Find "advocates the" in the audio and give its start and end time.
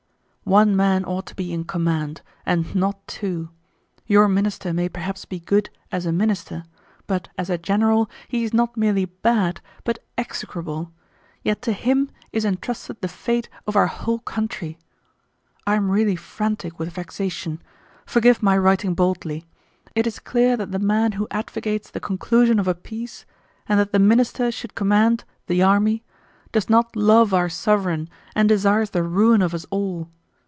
21.31-22.01